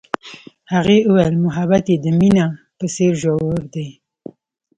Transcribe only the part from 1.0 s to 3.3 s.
وویل محبت یې د مینه په څېر